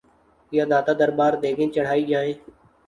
[0.51, 2.33] یا داتا دربار دیگیں چڑھائی جائیں؟